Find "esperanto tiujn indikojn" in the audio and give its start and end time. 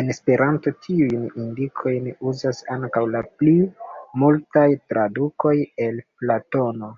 0.12-2.06